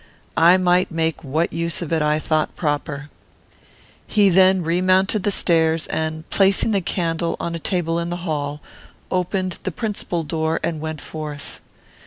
[0.35, 3.11] I might make what use of it I thought proper.
[4.07, 8.61] He then remounted the stairs, and, placing the candle on a table in the hall,
[9.11, 11.61] opened the principal door and went forth.